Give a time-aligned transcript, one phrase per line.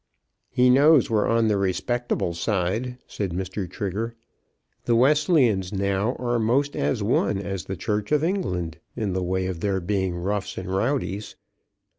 [0.49, 3.69] ]"He knows we're on the respectable side," said Mr.
[3.69, 4.15] Trigger.
[4.85, 9.45] "The Wesleyans now are most as one as the Church of England, in the way
[9.45, 11.35] of not being roughs and rowdies."